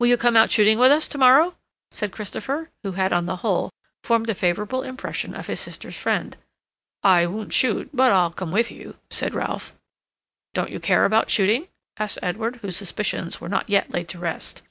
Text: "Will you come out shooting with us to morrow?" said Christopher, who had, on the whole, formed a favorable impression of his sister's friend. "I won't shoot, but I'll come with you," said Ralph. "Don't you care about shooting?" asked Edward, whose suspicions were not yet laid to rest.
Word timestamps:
"Will 0.00 0.08
you 0.08 0.16
come 0.16 0.36
out 0.36 0.50
shooting 0.50 0.80
with 0.80 0.90
us 0.90 1.06
to 1.06 1.16
morrow?" 1.16 1.54
said 1.92 2.10
Christopher, 2.10 2.70
who 2.82 2.90
had, 2.90 3.12
on 3.12 3.26
the 3.26 3.36
whole, 3.36 3.70
formed 4.02 4.28
a 4.28 4.34
favorable 4.34 4.82
impression 4.82 5.32
of 5.32 5.46
his 5.46 5.60
sister's 5.60 5.96
friend. 5.96 6.36
"I 7.04 7.26
won't 7.26 7.52
shoot, 7.52 7.88
but 7.94 8.10
I'll 8.10 8.32
come 8.32 8.50
with 8.50 8.72
you," 8.72 8.98
said 9.10 9.32
Ralph. 9.32 9.72
"Don't 10.54 10.70
you 10.70 10.80
care 10.80 11.04
about 11.04 11.30
shooting?" 11.30 11.68
asked 12.00 12.18
Edward, 12.20 12.56
whose 12.62 12.76
suspicions 12.76 13.40
were 13.40 13.48
not 13.48 13.70
yet 13.70 13.92
laid 13.92 14.08
to 14.08 14.18
rest. 14.18 14.62